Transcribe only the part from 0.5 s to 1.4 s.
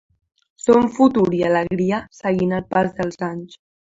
Som futur